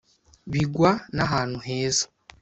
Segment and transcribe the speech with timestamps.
[0.51, 2.05] bigwa na hantu heza